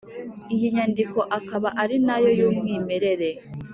[0.53, 3.29] iyi nyandiko akaba ari na yo y'umwimerere,